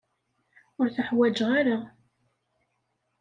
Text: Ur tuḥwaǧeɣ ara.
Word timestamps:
Ur 0.79 0.87
tuḥwaǧeɣ 0.95 1.49
ara. 1.59 1.77